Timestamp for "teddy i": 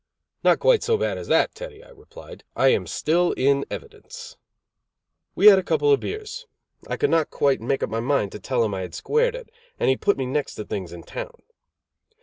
1.53-1.89